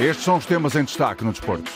Estes 0.00 0.24
são 0.24 0.38
os 0.38 0.46
temas 0.46 0.74
em 0.74 0.82
destaque 0.82 1.22
no 1.22 1.30
desporto. 1.30 1.70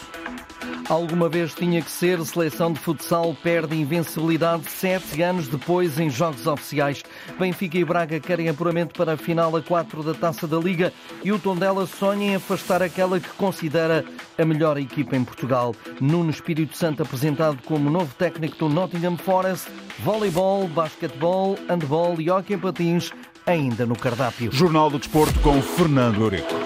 Alguma 0.89 1.29
vez 1.29 1.53
tinha 1.53 1.83
que 1.83 1.91
ser, 1.91 2.19
seleção 2.25 2.73
de 2.73 2.79
futsal 2.79 3.37
perde 3.43 3.77
invencibilidade 3.77 4.65
sete 4.71 5.21
anos 5.21 5.47
depois 5.47 5.99
em 5.99 6.09
jogos 6.09 6.47
oficiais. 6.47 7.03
Benfica 7.39 7.77
e 7.77 7.85
Braga 7.85 8.19
querem 8.19 8.49
apuramento 8.49 8.95
para 8.95 9.13
a 9.13 9.17
final 9.19 9.55
a 9.55 9.61
4 9.63 10.03
da 10.03 10.15
Taça 10.15 10.47
da 10.47 10.57
Liga 10.57 10.91
e 11.23 11.33
o 11.33 11.39
Tondela 11.39 11.87
sonha 11.87 12.33
em 12.33 12.35
afastar 12.37 12.83
aquela 12.83 13.21
que 13.21 13.29
considera 13.31 14.03
a 14.39 14.45
melhor 14.45 14.79
equipa 14.79 15.15
em 15.17 15.25
Portugal. 15.25 15.77
Nuno 16.01 16.31
Espírito 16.31 16.79
Santo 16.79 17.03
apresentado 17.03 17.59
como 17.67 17.91
novo 17.91 18.15
técnico 18.15 18.57
do 18.57 18.69
Nottingham 18.71 19.19
Forest, 19.19 19.69
voleibol, 19.99 20.67
basquetebol, 20.69 21.59
handball 21.69 22.19
e 22.19 22.31
hockey 22.31 22.57
patins 22.57 23.13
ainda 23.45 23.85
no 23.85 23.97
cardápio. 23.97 24.51
Jornal 24.51 24.89
do 24.89 24.99
Desporto 24.99 25.39
com 25.41 25.61
Fernando 25.61 26.23
Eurico. 26.23 26.64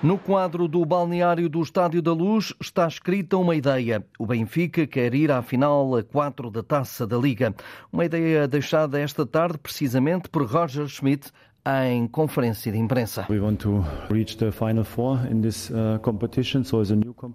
No 0.00 0.16
quadro 0.16 0.68
do 0.68 0.84
balneário 0.84 1.48
do 1.48 1.60
Estádio 1.60 2.00
da 2.00 2.12
Luz 2.12 2.54
está 2.60 2.86
escrita 2.86 3.36
uma 3.36 3.56
ideia. 3.56 4.06
O 4.16 4.26
Benfica 4.26 4.86
quer 4.86 5.12
ir 5.12 5.28
à 5.28 5.42
final 5.42 5.96
a 5.96 6.04
4 6.04 6.52
da 6.52 6.62
Taça 6.62 7.04
da 7.04 7.18
Liga. 7.18 7.52
Uma 7.92 8.04
ideia 8.04 8.46
deixada 8.46 9.00
esta 9.00 9.26
tarde 9.26 9.58
precisamente 9.58 10.28
por 10.28 10.46
Roger 10.46 10.86
Schmidt, 10.86 11.32
em 11.66 12.06
conferência 12.06 12.72
de 12.72 12.78
imprensa. 12.78 13.26
Uh, 13.28 13.28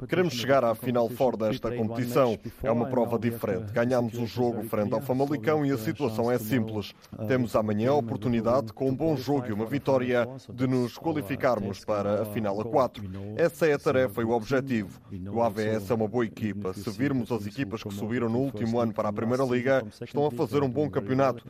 Queremos 0.07 0.33
chegar 0.33 0.63
à 0.63 0.73
final 0.73 1.07
fora 1.09 1.37
desta 1.37 1.71
competição. 1.75 2.37
É 2.63 2.71
uma 2.71 2.87
prova 2.87 3.19
diferente. 3.19 3.71
Ganhamos 3.71 4.17
o 4.17 4.25
jogo 4.25 4.63
frente 4.63 4.93
ao 4.93 5.01
Famalicão 5.01 5.65
e 5.65 5.71
a 5.71 5.77
situação 5.77 6.31
é 6.31 6.39
simples. 6.39 6.93
Uh, 7.11 7.27
Temos 7.27 7.55
amanhã 7.55 7.91
a 7.91 7.95
oportunidade, 7.95 8.73
com 8.73 8.89
um 8.89 8.95
bom 8.95 9.15
jogo 9.15 9.47
e 9.47 9.53
uma 9.53 9.65
vitória, 9.65 10.27
de 10.51 10.67
nos 10.67 10.97
qualificarmos 10.97 11.85
para 11.85 12.23
a 12.23 12.25
final 12.25 12.59
a 12.59 12.65
4. 12.65 13.03
Essa 13.35 13.67
é 13.67 13.73
a 13.73 13.79
tarefa 13.79 14.21
e 14.21 14.25
o 14.25 14.31
objetivo. 14.31 14.99
O 15.31 15.41
AVS 15.41 15.91
é 15.91 15.93
uma 15.93 16.07
boa 16.07 16.25
equipa. 16.25 16.73
Se 16.73 16.89
virmos 16.89 17.31
as 17.31 17.45
equipas 17.45 17.83
que 17.83 17.93
subiram 17.93 18.29
no 18.29 18.39
último 18.39 18.79
ano 18.79 18.93
para 18.93 19.09
a 19.09 19.13
Primeira 19.13 19.43
Liga, 19.43 19.85
estão 20.01 20.25
a 20.25 20.31
fazer 20.31 20.63
um 20.63 20.69
bom 20.69 20.89
campeonato. 20.89 21.43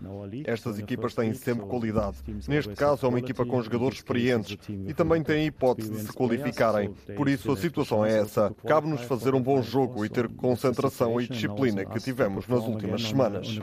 Estas 0.45 0.79
equipas 0.79 1.15
têm 1.15 1.33
sempre 1.33 1.65
qualidade. 1.65 2.17
Neste 2.47 2.62
Neste 2.67 2.75
caso, 2.75 3.05
é 3.05 3.09
uma 3.09 3.19
equipa 3.19 3.45
com 3.45 3.61
jogadores 3.61 3.97
experientes 3.97 4.57
e 4.69 4.93
também 4.93 5.21
tem 5.21 5.43
a 5.43 5.45
hipótese 5.45 5.91
de 5.91 5.99
se 5.99 6.13
qualificarem. 6.13 6.93
Por 7.15 7.27
isso, 7.27 7.51
a 7.51 7.57
situação 7.57 8.05
é 8.05 8.19
essa. 8.19 8.53
Cabe-nos 8.65 9.01
fazer 9.01 9.35
um 9.35 9.41
bom 9.41 9.61
jogo 9.61 10.05
e 10.05 10.09
ter 10.09 10.27
concentração 10.29 11.19
e 11.19 11.27
disciplina 11.27 11.85
que 11.85 11.99
tivemos 11.99 12.47
nas 12.47 12.63
últimas 12.63 13.03
semanas. 13.03 13.59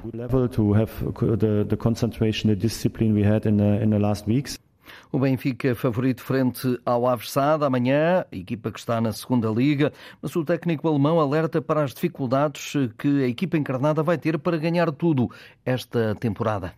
O 5.13 5.19
Benfica 5.19 5.75
favorito 5.75 6.23
frente 6.23 6.79
ao 6.85 7.07
Aves 7.07 7.31
Sada 7.31 7.67
amanhã, 7.67 8.25
equipa 8.31 8.71
que 8.71 8.79
está 8.79 9.01
na 9.01 9.13
segunda 9.13 9.49
liga, 9.49 9.93
mas 10.21 10.35
o 10.35 10.45
técnico 10.45 10.89
alemão 10.89 11.21
alerta 11.21 11.61
para 11.63 11.83
as 11.83 11.95
dificuldades 11.95 12.73
que 12.99 13.25
a 13.25 13.29
equipa 13.29 13.57
encarnada 13.57 14.03
vai 14.03 14.19
ter 14.19 14.39
para 14.39 14.57
ganhar 14.57 14.91
tudo 14.93 15.31
esta 15.65 16.15
temporada. 16.17 16.73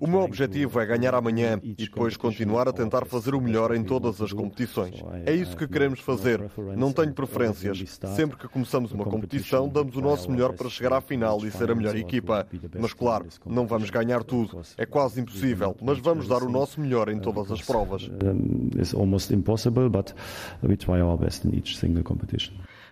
O 0.00 0.06
meu 0.06 0.20
objetivo 0.20 0.80
é 0.80 0.86
ganhar 0.86 1.14
amanhã 1.14 1.60
e 1.62 1.74
depois 1.74 2.16
continuar 2.16 2.66
a 2.66 2.72
tentar 2.72 3.04
fazer 3.04 3.34
o 3.34 3.40
melhor 3.40 3.74
em 3.74 3.84
todas 3.84 4.20
as 4.22 4.32
competições. 4.32 4.94
É 5.26 5.32
isso 5.34 5.54
que 5.56 5.68
queremos 5.68 6.00
fazer. 6.00 6.40
Não 6.76 6.90
tenho 6.90 7.12
preferências. 7.12 7.98
Sempre 8.16 8.38
que 8.38 8.48
começamos 8.48 8.92
uma 8.92 9.04
competição, 9.04 9.68
damos 9.68 9.94
o 9.96 10.00
nosso 10.00 10.30
melhor 10.30 10.54
para 10.54 10.70
chegar 10.70 10.94
à 10.94 11.00
final 11.02 11.44
e 11.44 11.50
ser 11.50 11.70
a 11.70 11.74
melhor 11.74 11.96
equipa. 11.96 12.46
Mas 12.80 12.94
claro, 12.94 13.26
não 13.44 13.66
vamos 13.66 13.90
ganhar 13.90 14.24
tudo. 14.24 14.62
É 14.78 14.86
quase 14.86 15.20
impossível, 15.20 15.76
mas 15.82 15.98
vamos 15.98 16.26
dar 16.26 16.42
o 16.42 16.48
nosso 16.48 16.80
melhor 16.80 17.10
em 17.10 17.18
todas 17.18 17.50
as 17.52 17.60
provas. 17.60 18.10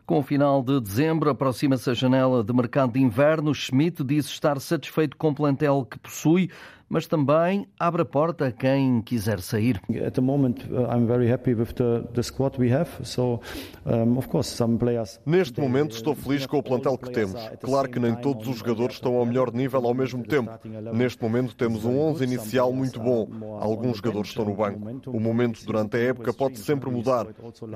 Com 0.05 0.19
o 0.19 0.23
final 0.23 0.63
de 0.65 0.81
dezembro, 0.81 1.31
aproxima-se 1.31 1.89
a 1.89 1.95
janela 1.95 2.43
de 2.43 2.53
mercado 2.53 2.93
de 2.93 3.01
inverno. 3.01 3.55
Schmidt 3.55 4.03
diz 4.03 4.27
estar 4.27 4.61
satisfeito 4.61 5.17
com 5.17 5.29
o 5.29 5.35
plantel 5.35 5.87
que 5.89 5.97
possui, 5.97 6.51
mas 6.93 7.07
também 7.07 7.67
abre 7.81 8.03
a 8.03 8.05
porta 8.05 8.49
a 8.49 8.53
quem 8.53 9.01
quiser 9.01 9.41
sair. 9.41 9.81
At 10.07 10.13
the 10.13 10.21
moment, 10.21 10.59
uh, 10.71 10.95
I'm 10.95 11.07
very 11.07 11.33
happy 11.33 11.55
with 11.55 11.73
the, 11.77 12.07
the 12.13 12.23
squad 12.23 12.59
we 12.59 12.71
have. 12.71 12.91
So, 13.03 13.41
um, 13.87 14.19
of 14.19 14.29
course, 14.29 14.51
some 14.51 14.77
players. 14.77 15.19
Neste 15.25 15.59
momento 15.59 15.97
estou 15.97 16.15
feliz 16.15 16.45
com 16.45 16.59
o 16.59 16.63
plantel 16.63 16.99
que 16.99 17.11
temos. 17.11 17.41
Claro 17.63 17.89
que 17.89 17.99
nem 17.99 18.15
todos 18.17 18.47
os 18.47 18.59
jogadores 18.59 18.97
estão 18.97 19.17
ao 19.17 19.25
melhor 19.25 19.55
nível 19.55 19.87
ao 19.87 19.95
mesmo 19.95 20.23
tempo. 20.23 20.51
Neste 20.93 21.23
momento 21.23 21.57
temos 21.57 21.87
um 21.87 21.99
11 21.99 22.25
inicial 22.25 22.71
muito 22.75 23.01
bom. 23.01 23.27
Alguns 23.59 23.97
jogadores 23.97 24.29
estão 24.29 24.45
no 24.45 24.55
banco. 24.55 25.09
O 25.11 25.19
momento 25.19 25.65
durante 25.65 25.97
a 25.97 26.01
época 26.01 26.31
pode 26.35 26.59
sempre 26.59 26.91
mudar. 26.91 27.27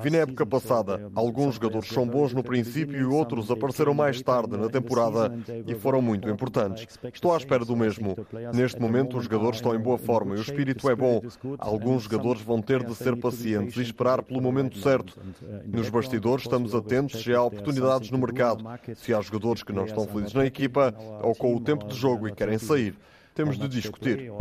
Vi 0.03 0.11
na 0.11 0.19
época 0.19 0.45
passada, 0.45 1.11
alguns 1.15 1.55
jogadores 1.55 1.89
são 1.89 2.07
bons 2.07 2.35
no 2.35 2.43
princípio 2.43 3.01
e 3.01 3.05
outros 3.05 3.51
apareceram 3.51 3.95
mais 3.95 4.21
tarde 4.21 4.59
na 4.59 4.69
temporada 4.69 5.33
e 5.67 5.75
foram 5.75 6.03
muito 6.03 6.29
importantes. 6.29 6.87
Estou 7.15 7.33
à 7.33 7.39
espera 7.39 7.65
do 7.65 7.75
mesmo. 7.75 8.15
Neste 8.53 8.79
momento 8.79 9.06
momento 9.07 9.19
os 9.19 9.25
jogadores 9.25 9.57
estão 9.57 9.75
em 9.75 9.79
boa 9.79 9.97
forma 9.97 10.35
e 10.35 10.39
o 10.39 10.43
espírito 10.43 10.91
é 10.91 10.95
bom. 10.95 11.23
Alguns 11.59 12.03
jogadores 12.03 12.43
vão 12.43 12.61
ter 12.61 12.85
de 12.85 12.95
ser 12.95 13.17
pacientes 13.17 13.77
e 13.77 13.83
esperar 13.83 14.23
pelo 14.23 14.41
momento 14.41 14.79
certo. 14.79 15.19
Nos 15.67 15.89
bastidores 15.89 16.45
estamos 16.45 16.75
atentos 16.75 17.23
se 17.23 17.33
há 17.33 17.43
oportunidades 17.43 18.11
no 18.11 18.19
mercado, 18.19 18.65
se 18.97 19.15
há 19.15 19.21
jogadores 19.21 19.63
que 19.63 19.73
não 19.73 19.87
estão 19.87 20.07
felizes 20.07 20.35
na 20.35 20.45
equipa 20.45 20.95
ou 21.23 21.35
com 21.35 21.55
o 21.55 21.61
tempo 21.61 21.87
de 21.87 21.95
jogo 21.95 22.29
e 22.29 22.33
querem 22.33 22.59
sair. 22.59 22.95
Temos 23.35 23.59
de 23.59 23.69
discutir. 23.69 24.33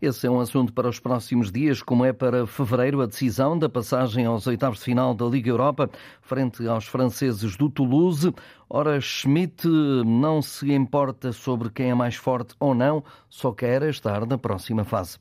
Esse 0.00 0.28
é 0.28 0.30
um 0.30 0.38
assunto 0.38 0.72
para 0.72 0.88
os 0.88 1.00
próximos 1.00 1.50
dias, 1.50 1.82
como 1.82 2.04
é 2.04 2.12
para 2.12 2.46
fevereiro 2.46 3.00
a 3.00 3.06
decisão 3.06 3.58
da 3.58 3.68
passagem 3.68 4.26
aos 4.26 4.46
oitavos 4.46 4.78
de 4.78 4.84
final 4.84 5.12
da 5.12 5.26
Liga 5.26 5.50
Europa, 5.50 5.90
frente 6.22 6.64
aos 6.68 6.86
franceses 6.86 7.56
do 7.56 7.68
Toulouse. 7.68 8.32
Ora, 8.70 9.00
Schmidt 9.00 9.66
não 9.66 10.42
se 10.42 10.70
importa 10.72 11.32
sobre 11.32 11.70
quem 11.70 11.90
é 11.90 11.94
mais 11.94 12.14
forte 12.14 12.54
ou 12.60 12.74
não, 12.74 13.02
só 13.28 13.50
quer 13.50 13.82
estar 13.84 14.26
na 14.26 14.36
próxima 14.36 14.84
fase. 14.84 15.16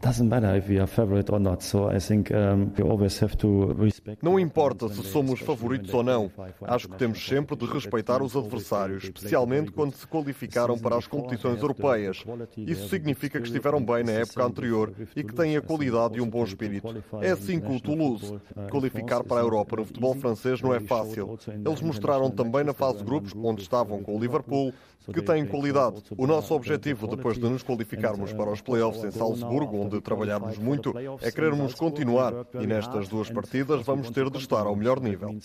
Não 4.22 4.38
importa 4.38 4.90
se 4.90 5.02
somos 5.04 5.40
favoritos 5.40 5.94
ou 5.94 6.04
não. 6.04 6.30
Acho 6.64 6.90
que 6.90 6.98
temos 6.98 7.26
sempre 7.26 7.56
de 7.56 7.66
respeitar 7.66 8.22
os 8.22 8.36
adversários, 8.36 9.06
especialmente 9.06 9.72
quando 9.72 9.94
se 9.94 10.06
qualificaram 10.06 10.78
para 10.78 10.98
as 10.98 11.08
competições 11.08 11.62
europeias. 11.62 12.26
Isso 12.58 12.90
significa 12.90 13.40
que 13.40 13.48
estiveram 13.48 13.82
bem 13.84 14.04
na 14.04 14.12
época 14.12 14.44
anterior 14.44 14.67
e 15.16 15.24
que 15.24 15.34
têm 15.34 15.58
a 15.58 15.62
qualidade 15.62 16.18
e 16.18 16.22
um 16.22 16.30
bom 16.30 16.44
espírito. 16.44 16.96
É 17.22 17.32
assim 17.32 17.60
com 17.60 17.76
o 17.76 17.80
Toulouse. 17.80 18.40
Qualificar 18.70 19.24
para 19.24 19.42
a 19.42 19.44
Europa 19.44 19.78
no 19.78 19.86
futebol 19.86 20.16
francês 20.16 20.62
não 20.62 20.74
é 20.74 20.80
fácil. 20.80 21.38
Eles 21.66 21.82
mostraram 21.82 22.30
também 22.30 22.64
na 22.64 22.74
fase 22.74 23.00
de 23.00 23.04
grupos 23.04 23.34
onde 23.36 23.62
estavam 23.62 24.02
com 24.02 24.16
o 24.16 24.20
Liverpool, 24.20 24.74
que 25.14 25.22
têm 25.22 25.46
qualidade. 25.46 26.04
O 26.18 26.28
nosso 26.28 26.54
objetivo, 26.54 27.08
depois 27.08 27.38
de 27.38 27.44
nos 27.44 27.64
qualificarmos 27.64 28.34
para 28.34 28.52
os 28.52 28.62
playoffs 28.62 29.04
em 29.04 29.12
Salzburgo, 29.12 29.78
onde 29.78 30.02
trabalhamos 30.02 30.58
muito, 30.58 30.94
é 31.22 31.32
querermos 31.32 31.74
continuar. 31.74 32.34
E 32.60 32.68
nestas 32.68 33.08
duas 33.08 33.30
partidas 33.30 33.86
vamos 33.86 34.10
ter 34.10 34.30
de 34.30 34.38
estar 34.38 34.66
ao 34.66 34.76
melhor 34.76 35.00
nível. 35.00 35.36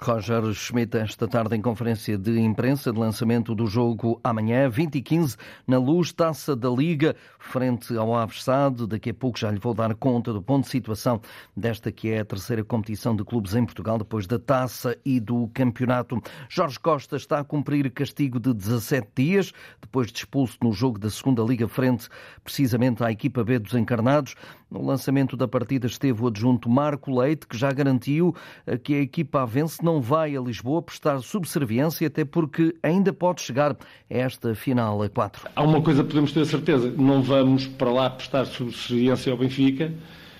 Roger 0.00 0.52
Schmidt, 0.52 0.96
esta 0.96 1.26
tarde 1.26 1.56
em 1.56 1.60
conferência 1.60 2.18
de 2.18 2.38
imprensa 2.38 2.92
de 2.92 2.98
lançamento 2.98 3.54
do 3.54 3.66
jogo 3.66 4.20
amanhã, 4.22 4.68
20 4.68 4.96
e 4.96 5.02
15, 5.02 5.36
na 5.66 5.78
luz 5.78 6.12
Taça 6.12 6.54
da 6.54 6.68
Liga, 6.68 7.16
frente 7.38 7.96
ao 7.96 8.14
Avestado. 8.14 8.86
Daqui 8.86 9.10
a 9.10 9.14
pouco 9.14 9.38
já 9.38 9.50
lhe 9.50 9.58
vou 9.58 9.74
dar 9.74 9.94
conta 9.94 10.32
do 10.32 10.42
ponto 10.42 10.64
de 10.64 10.70
situação 10.70 11.20
desta 11.56 11.90
que 11.90 12.10
é 12.10 12.20
a 12.20 12.24
terceira 12.24 12.62
competição 12.62 13.14
de 13.14 13.24
clubes 13.24 13.54
em 13.54 13.64
Portugal, 13.64 13.98
depois 13.98 14.26
da 14.26 14.38
Taça 14.38 14.96
e 15.04 15.18
do 15.18 15.48
Campeonato. 15.54 16.20
Jorge 16.48 16.78
Costa 16.78 17.16
está 17.16 17.38
a 17.38 17.44
cumprir 17.44 17.90
castigo 17.90 18.38
de 18.38 18.52
17 18.52 19.08
dias, 19.14 19.52
depois 19.80 20.12
de 20.12 20.18
expulso 20.18 20.58
no 20.62 20.72
jogo 20.72 20.98
da 20.98 21.10
Segunda 21.10 21.42
Liga, 21.42 21.66
frente 21.68 22.08
precisamente 22.44 23.02
à 23.02 23.10
equipa 23.10 23.42
B 23.42 23.58
dos 23.58 23.74
Encarnados. 23.74 24.34
No 24.70 24.84
lançamento 24.84 25.36
da 25.36 25.48
partida 25.48 25.86
esteve 25.86 26.22
o 26.22 26.26
adjunto 26.26 26.68
Marco 26.68 27.10
Leite, 27.18 27.46
que 27.46 27.56
já 27.56 27.72
garantiu 27.72 28.34
que 28.84 28.94
a 28.94 29.00
equipa 29.00 29.40
não 29.84 30.00
vai 30.00 30.36
a 30.36 30.40
Lisboa 30.40 30.82
prestar 30.82 31.20
subserviência, 31.20 32.06
até 32.06 32.24
porque 32.24 32.74
ainda 32.82 33.12
pode 33.12 33.40
chegar 33.42 33.72
a 33.72 33.76
esta 34.08 34.54
final 34.54 35.02
a 35.02 35.08
4. 35.08 35.48
Há 35.54 35.62
uma 35.62 35.80
coisa 35.80 36.02
que 36.02 36.08
podemos 36.08 36.32
ter 36.32 36.44
certeza: 36.46 36.92
não 36.96 37.22
vamos 37.22 37.66
para 37.66 37.90
lá 37.90 38.10
prestar 38.10 38.46
subserviência 38.46 39.32
ao 39.32 39.38
Benfica, 39.38 39.92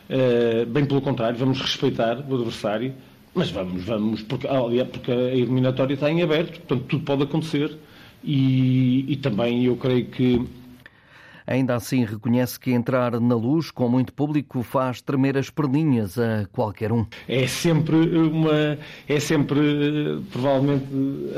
eh, 0.08 0.64
bem 0.64 0.84
pelo 0.84 1.00
contrário, 1.00 1.38
vamos 1.38 1.60
respeitar 1.60 2.24
o 2.28 2.34
adversário, 2.34 2.94
mas 3.34 3.50
vamos, 3.50 3.84
vamos, 3.84 4.22
porque, 4.22 4.48
porque 4.90 5.12
a 5.12 5.34
eliminatória 5.34 5.94
está 5.94 6.10
em 6.10 6.22
aberto, 6.22 6.60
portanto 6.60 6.84
tudo 6.88 7.04
pode 7.04 7.22
acontecer 7.22 7.76
e, 8.22 9.04
e 9.12 9.16
também 9.16 9.64
eu 9.64 9.76
creio 9.76 10.06
que 10.06 10.46
Ainda 11.48 11.74
assim, 11.74 12.04
reconhece 12.04 12.60
que 12.60 12.72
entrar 12.72 13.18
na 13.18 13.34
luz 13.34 13.70
com 13.70 13.88
muito 13.88 14.12
público 14.12 14.62
faz 14.62 15.00
tremer 15.00 15.38
as 15.38 15.48
perninhas 15.48 16.18
a 16.18 16.46
qualquer 16.52 16.92
um. 16.92 17.06
É 17.26 17.46
sempre 17.46 17.96
uma. 17.96 18.78
É 19.08 19.18
sempre, 19.18 20.20
provavelmente, 20.30 20.84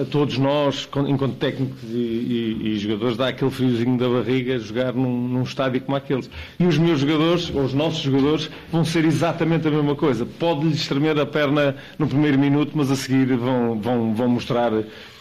a 0.01 0.05
todos 0.05 0.37
nós, 0.37 0.89
enquanto 1.07 1.37
técnicos 1.37 1.85
e, 1.85 1.95
e, 1.95 2.69
e 2.71 2.79
jogadores, 2.81 3.17
dá 3.17 3.29
aquele 3.29 3.53
friozinho 3.53 3.97
da 3.97 4.09
barriga 4.09 4.59
jogar 4.59 4.93
num, 4.95 5.29
num 5.29 5.45
estádio 5.45 5.81
como 5.83 5.97
aqueles. 5.97 6.29
E 6.59 6.67
os 6.67 6.77
meus 6.77 6.99
jogadores, 6.99 7.49
ou 7.55 7.63
os 7.63 7.73
nossos 7.73 8.01
jogadores, 8.01 8.51
vão 8.73 8.85
ser 8.85 9.05
exatamente 9.05 9.69
a 9.69 9.71
mesma 9.71 9.95
coisa. 9.95 10.27
Pode-lhes 10.27 10.89
tremer 10.89 11.21
a 11.21 11.27
perna 11.27 11.77
no 11.97 12.09
primeiro 12.09 12.37
minuto, 12.37 12.73
mas 12.75 12.91
a 12.91 12.97
seguir 12.97 13.37
vão, 13.37 13.81
vão, 13.81 14.13
vão 14.13 14.29
mostrar 14.29 14.73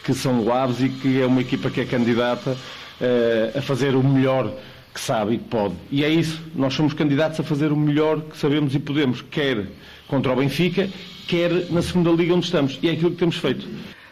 que 0.03 0.15
são 0.15 0.43
loaves 0.43 0.81
e 0.81 0.89
que 0.89 1.21
é 1.21 1.27
uma 1.27 1.41
equipa 1.41 1.69
que 1.69 1.81
é 1.81 1.85
candidata 1.85 2.53
uh, 2.53 3.57
a 3.57 3.61
fazer 3.61 3.95
o 3.95 4.03
melhor 4.03 4.51
que 4.99 5.05
sabe 5.05 5.35
e 5.35 5.37
que 5.37 5.45
pode. 5.45 5.75
E 5.89 6.03
é 6.03 6.09
isso, 6.09 6.43
nós 6.53 6.73
somos 6.73 6.93
candidatos 6.93 7.39
a 7.39 7.43
fazer 7.43 7.71
o 7.71 7.75
melhor 7.75 8.21
que 8.21 8.37
sabemos 8.37 8.75
e 8.75 8.79
podemos, 8.79 9.21
quer 9.21 9.65
contra 10.07 10.33
o 10.33 10.35
Benfica, 10.35 10.89
quer 11.27 11.71
na 11.71 11.81
segunda 11.81 12.11
liga 12.11 12.33
onde 12.33 12.45
estamos. 12.45 12.77
E 12.83 12.89
é 12.89 12.91
aquilo 12.91 13.11
que 13.11 13.17
temos 13.17 13.37
feito. 13.37 13.67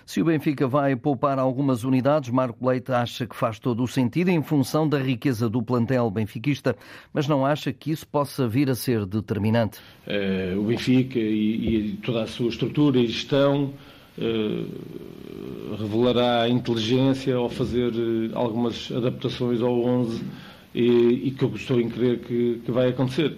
Se 0.05 0.21
o 0.21 0.25
Benfica 0.25 0.65
vai 0.65 0.95
poupar 0.95 1.37
algumas 1.37 1.83
unidades, 1.83 2.29
Marco 2.29 2.65
Leite 2.65 2.93
acha 2.93 3.27
que 3.27 3.35
faz 3.35 3.59
todo 3.59 3.83
o 3.83 3.87
sentido 3.87 4.29
em 4.29 4.41
função 4.41 4.87
da 4.87 4.97
riqueza 4.97 5.49
do 5.49 5.61
plantel 5.61 6.09
benfiquista, 6.09 6.77
mas 7.11 7.27
não 7.27 7.45
acha 7.45 7.73
que 7.73 7.91
isso 7.91 8.07
possa 8.07 8.47
vir 8.47 8.69
a 8.69 8.75
ser 8.75 9.05
determinante. 9.05 9.79
Uh, 10.07 10.57
o 10.61 10.63
Benfica 10.63 11.19
e, 11.19 11.91
e, 11.91 11.97
toda 11.97 12.23
a 12.23 12.27
sua 12.27 12.47
estrutura 12.47 12.99
e 12.99 13.07
gestão 13.07 13.73
uh, 14.17 15.75
revelará 15.77 16.47
inteligência 16.47 17.35
ao 17.35 17.49
fazer 17.49 17.91
uh, 17.91 18.31
algumas 18.33 18.89
adaptações 18.89 19.61
ao 19.61 19.77
11 19.77 20.23
e, 20.73 21.27
e 21.27 21.31
que 21.31 21.43
eu 21.43 21.55
estou 21.55 21.79
em 21.79 21.89
crer 21.89 22.19
que, 22.19 22.61
que 22.65 22.71
vai 22.71 22.89
acontecer 22.89 23.37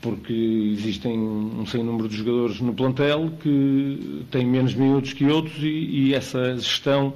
porque 0.00 0.32
existem 0.32 1.16
um 1.18 1.64
sem 1.64 1.82
número 1.82 2.08
de 2.08 2.16
jogadores 2.16 2.60
no 2.60 2.74
plantel 2.74 3.30
que 3.40 4.24
têm 4.30 4.44
menos 4.44 4.74
minutos 4.74 5.12
que 5.12 5.24
outros 5.26 5.62
e, 5.62 5.68
e 6.08 6.14
essa 6.14 6.56
gestão 6.56 7.14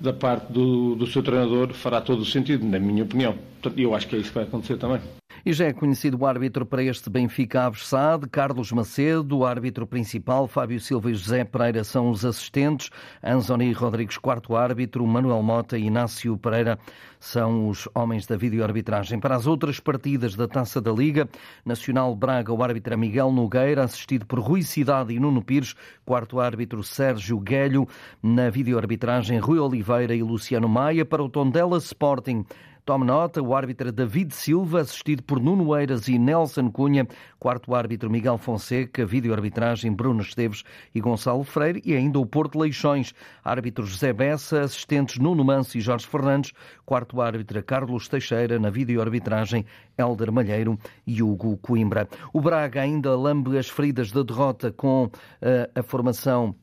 da 0.00 0.12
parte 0.12 0.52
do, 0.52 0.96
do 0.96 1.06
seu 1.06 1.22
treinador 1.22 1.72
fará 1.72 2.00
todo 2.00 2.20
o 2.20 2.24
sentido, 2.24 2.66
na 2.66 2.78
minha 2.78 3.04
opinião. 3.04 3.36
Eu 3.76 3.94
acho 3.94 4.08
que 4.08 4.16
é 4.16 4.18
isso 4.18 4.30
que 4.30 4.34
vai 4.34 4.44
acontecer 4.44 4.76
também. 4.76 5.00
E 5.46 5.52
já 5.52 5.66
é 5.66 5.74
conhecido 5.74 6.16
o 6.16 6.24
árbitro 6.24 6.64
para 6.64 6.82
este 6.82 7.10
Benfica 7.10 7.66
Aversade, 7.66 8.26
Carlos 8.30 8.72
Macedo, 8.72 9.36
o 9.36 9.44
árbitro 9.44 9.86
principal, 9.86 10.48
Fábio 10.48 10.80
Silva 10.80 11.10
e 11.10 11.14
José 11.14 11.44
Pereira 11.44 11.84
são 11.84 12.08
os 12.08 12.24
assistentes, 12.24 12.88
Anzoni 13.22 13.70
Rodrigues, 13.72 14.16
quarto 14.16 14.56
árbitro, 14.56 15.06
Manuel 15.06 15.42
Mota 15.42 15.76
e 15.76 15.84
Inácio 15.84 16.38
Pereira 16.38 16.78
são 17.20 17.68
os 17.68 17.86
homens 17.94 18.26
da 18.26 18.38
videoarbitragem. 18.38 19.20
Para 19.20 19.36
as 19.36 19.46
outras 19.46 19.78
partidas 19.78 20.34
da 20.34 20.48
Taça 20.48 20.80
da 20.80 20.90
Liga, 20.90 21.28
Nacional 21.62 22.16
Braga, 22.16 22.50
o 22.50 22.62
árbitro 22.62 22.94
é 22.94 22.96
Miguel 22.96 23.30
Nogueira, 23.30 23.84
assistido 23.84 24.24
por 24.24 24.38
Rui 24.38 24.62
Cidade 24.62 25.12
e 25.12 25.20
Nuno 25.20 25.42
Pires, 25.42 25.74
quarto 26.06 26.40
árbitro 26.40 26.82
Sérgio 26.82 27.38
Guelho, 27.38 27.86
na 28.22 28.48
videoarbitragem 28.48 29.38
Rui 29.38 29.58
Oliveira 29.58 30.14
e 30.14 30.22
Luciano 30.22 30.70
Maia, 30.70 31.04
para 31.04 31.22
o 31.22 31.28
Tondela 31.28 31.76
Sporting, 31.76 32.46
Tome 32.84 33.06
nota, 33.06 33.40
o 33.40 33.54
árbitro 33.54 33.90
David 33.90 34.34
Silva, 34.34 34.82
assistido 34.82 35.22
por 35.22 35.40
Nuno 35.40 35.74
Eiras 35.74 36.06
e 36.06 36.18
Nelson 36.18 36.70
Cunha, 36.70 37.08
quarto 37.38 37.74
árbitro 37.74 38.10
Miguel 38.10 38.36
Fonseca, 38.36 39.06
vídeo-arbitragem 39.06 39.90
Bruno 39.90 40.20
Esteves 40.20 40.64
e 40.94 41.00
Gonçalo 41.00 41.42
Freire 41.44 41.80
e 41.82 41.94
ainda 41.94 42.18
o 42.18 42.26
Porto 42.26 42.58
Leixões, 42.58 43.14
árbitro 43.42 43.86
José 43.86 44.12
Bessa, 44.12 44.60
assistentes 44.60 45.18
Nuno 45.18 45.42
Manso 45.42 45.78
e 45.78 45.80
Jorge 45.80 46.06
Fernandes, 46.06 46.52
quarto 46.84 47.22
árbitro 47.22 47.62
Carlos 47.62 48.06
Teixeira, 48.06 48.58
na 48.58 48.68
vídeo-arbitragem 48.68 49.64
Helder 49.96 50.30
Malheiro 50.30 50.78
e 51.06 51.22
Hugo 51.22 51.56
Coimbra. 51.56 52.06
O 52.34 52.40
Braga 52.42 52.82
ainda 52.82 53.16
lambe 53.16 53.56
as 53.56 53.66
feridas 53.66 54.12
da 54.12 54.22
derrota 54.22 54.70
com 54.70 55.04
uh, 55.06 55.10
a 55.74 55.82
formação 55.82 56.54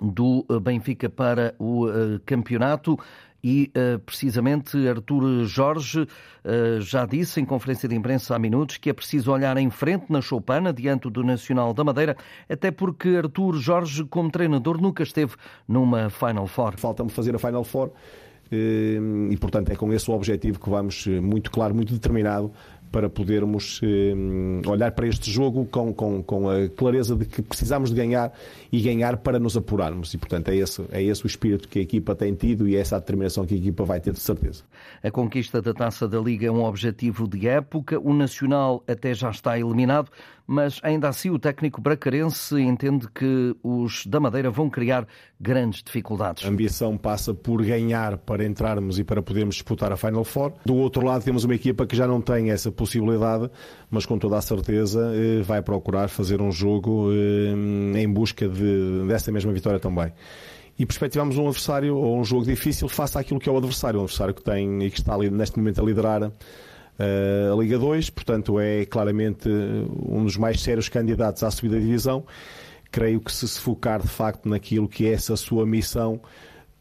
do 0.00 0.46
eh, 0.48 0.58
Benfica 0.58 1.10
para 1.10 1.54
o 1.58 1.86
uh, 1.86 2.20
campeonato 2.24 2.98
e 3.42 3.70
uh, 3.76 3.98
precisamente 4.00 4.76
Artur 4.88 5.44
Jorge 5.44 6.00
uh, 6.00 6.80
já 6.80 7.06
disse 7.06 7.40
em 7.40 7.44
conferência 7.44 7.88
de 7.88 7.94
imprensa 7.94 8.34
há 8.34 8.38
minutos 8.38 8.76
que 8.76 8.90
é 8.90 8.92
preciso 8.92 9.32
olhar 9.32 9.56
em 9.56 9.70
frente 9.70 10.06
na 10.10 10.20
Choupana 10.20 10.72
diante 10.72 11.08
do 11.10 11.22
Nacional 11.22 11.72
da 11.72 11.84
Madeira, 11.84 12.16
até 12.48 12.70
porque 12.70 13.08
Artur 13.10 13.56
Jorge, 13.56 14.04
como 14.04 14.30
treinador, 14.30 14.80
nunca 14.80 15.02
esteve 15.02 15.34
numa 15.66 16.10
Final 16.10 16.46
Four. 16.46 16.74
Falta-me 16.76 17.10
fazer 17.10 17.34
a 17.34 17.38
Final 17.38 17.64
Four 17.64 17.92
eh, 18.50 18.98
e, 19.30 19.36
portanto, 19.36 19.70
é 19.70 19.76
com 19.76 19.92
esse 19.92 20.10
objetivo 20.10 20.58
que 20.58 20.68
vamos, 20.68 21.06
muito 21.06 21.50
claro, 21.50 21.74
muito 21.74 21.92
determinado, 21.92 22.52
para 22.90 23.08
podermos 23.08 23.80
eh, 23.82 24.14
olhar 24.68 24.92
para 24.92 25.06
este 25.06 25.30
jogo 25.30 25.64
com, 25.66 25.92
com, 25.94 26.22
com 26.22 26.50
a 26.50 26.68
clareza 26.68 27.14
de 27.14 27.24
que 27.24 27.40
precisamos 27.40 27.90
de 27.90 27.96
ganhar 27.96 28.32
e 28.72 28.80
ganhar 28.80 29.18
para 29.18 29.38
nos 29.38 29.56
apurarmos. 29.56 30.12
E, 30.12 30.18
portanto, 30.18 30.48
é 30.48 30.56
esse, 30.56 30.84
é 30.90 31.02
esse 31.02 31.24
o 31.24 31.26
espírito 31.26 31.68
que 31.68 31.78
a 31.78 31.82
equipa 31.82 32.14
tem 32.14 32.34
tido 32.34 32.68
e 32.68 32.76
é 32.76 32.80
essa 32.80 32.96
a 32.96 32.98
determinação 32.98 33.46
que 33.46 33.54
a 33.54 33.56
equipa 33.56 33.84
vai 33.84 34.00
ter, 34.00 34.12
de 34.12 34.20
certeza. 34.20 34.64
A 35.02 35.10
conquista 35.10 35.62
da 35.62 35.72
taça 35.72 36.08
da 36.08 36.18
Liga 36.18 36.46
é 36.46 36.50
um 36.50 36.64
objetivo 36.64 37.28
de 37.28 37.46
época. 37.46 37.98
O 38.00 38.12
Nacional 38.12 38.82
até 38.88 39.14
já 39.14 39.30
está 39.30 39.58
eliminado, 39.58 40.10
mas 40.50 40.80
ainda 40.82 41.08
assim 41.08 41.30
o 41.30 41.38
técnico 41.38 41.80
bracarense 41.80 42.60
entende 42.60 43.06
que 43.14 43.54
os 43.62 44.04
da 44.04 44.18
Madeira 44.18 44.50
vão 44.50 44.68
criar 44.68 45.06
grandes 45.38 45.80
dificuldades. 45.80 46.44
A 46.44 46.48
ambição 46.48 46.96
passa 46.96 47.32
por 47.32 47.64
ganhar 47.64 48.18
para 48.18 48.44
entrarmos 48.44 48.98
e 48.98 49.04
para 49.04 49.22
podermos 49.22 49.54
disputar 49.54 49.92
a 49.92 49.96
Final 49.96 50.24
Four. 50.24 50.54
Do 50.66 50.74
outro 50.74 51.06
lado, 51.06 51.22
temos 51.22 51.44
uma 51.44 51.54
equipa 51.54 51.86
que 51.86 51.94
já 51.94 52.04
não 52.04 52.20
tem 52.20 52.50
essa 52.50 52.72
possibilidade, 52.72 53.48
mas 53.88 54.04
com 54.04 54.18
toda 54.18 54.38
a 54.38 54.40
certeza 54.40 55.12
eh, 55.14 55.40
vai 55.40 55.62
procurar 55.62 56.08
fazer 56.08 56.42
um 56.42 56.50
jogo 56.50 57.10
eh, 57.12 58.00
em 58.00 58.12
busca 58.12 58.48
de, 58.48 59.06
dessa 59.06 59.30
mesma 59.30 59.52
vitória 59.52 59.78
também 59.78 60.12
e 60.76 60.86
perspectivamos 60.86 61.36
um 61.36 61.46
adversário 61.46 61.94
ou 61.94 62.18
um 62.18 62.24
jogo 62.24 62.44
difícil 62.44 62.88
face 62.88 63.16
àquilo 63.16 63.38
que 63.38 63.48
é 63.48 63.52
o 63.52 63.56
adversário, 63.56 64.00
um 64.00 64.04
adversário 64.04 64.34
que 64.34 64.42
tem 64.42 64.82
e 64.82 64.90
que 64.90 64.98
está 64.98 65.14
ali 65.14 65.30
neste 65.30 65.58
momento 65.58 65.80
a 65.80 65.84
liderar 65.84 66.32
a 67.00 67.56
Liga 67.60 67.78
2, 67.78 68.10
portanto 68.10 68.60
é 68.60 68.84
claramente 68.84 69.48
um 69.48 70.24
dos 70.24 70.36
mais 70.36 70.60
sérios 70.60 70.88
candidatos 70.88 71.42
à 71.42 71.50
subida 71.50 71.78
de 71.78 71.86
divisão. 71.86 72.24
Creio 72.90 73.20
que 73.20 73.32
se 73.32 73.46
se 73.46 73.60
focar 73.60 74.02
de 74.02 74.08
facto 74.08 74.48
naquilo 74.48 74.88
que 74.88 75.06
é 75.06 75.12
essa 75.12 75.36
sua 75.36 75.64
missão, 75.64 76.20